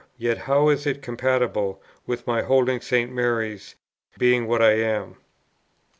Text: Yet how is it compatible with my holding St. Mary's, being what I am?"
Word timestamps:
Yet 0.17 0.39
how 0.49 0.69
is 0.69 0.87
it 0.87 1.03
compatible 1.03 1.79
with 2.07 2.25
my 2.25 2.41
holding 2.41 2.81
St. 2.81 3.11
Mary's, 3.11 3.75
being 4.17 4.47
what 4.47 4.59
I 4.63 4.71
am?" 4.79 5.17